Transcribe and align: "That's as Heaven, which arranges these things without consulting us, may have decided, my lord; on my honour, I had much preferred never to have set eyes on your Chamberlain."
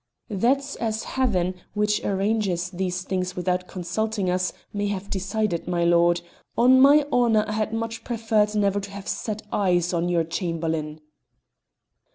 "That's 0.31 0.75
as 0.77 1.03
Heaven, 1.03 1.53
which 1.75 2.03
arranges 2.03 2.71
these 2.71 3.03
things 3.03 3.35
without 3.35 3.67
consulting 3.67 4.31
us, 4.31 4.51
may 4.73 4.87
have 4.87 5.11
decided, 5.11 5.67
my 5.67 5.83
lord; 5.83 6.21
on 6.57 6.81
my 6.81 7.05
honour, 7.13 7.45
I 7.47 7.51
had 7.51 7.71
much 7.71 8.03
preferred 8.03 8.55
never 8.55 8.79
to 8.79 8.89
have 8.89 9.07
set 9.07 9.43
eyes 9.53 9.93
on 9.93 10.09
your 10.09 10.23
Chamberlain." 10.23 11.01